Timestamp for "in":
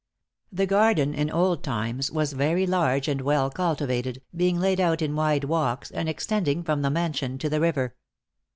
1.13-1.29, 5.03-5.15